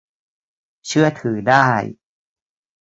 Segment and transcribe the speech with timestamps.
[0.87, 1.67] เชื่อถือได้